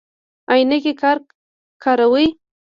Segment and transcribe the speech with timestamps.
[0.51, 0.93] عینکې
[1.83, 2.25] کاروئ؟